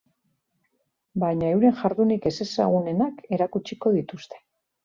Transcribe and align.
Baina 1.25 1.51
euren 1.57 1.77
jardunik 1.83 2.25
ezezagunenak 2.31 3.23
erakutsiko 3.39 3.93
dituzte. 4.01 4.43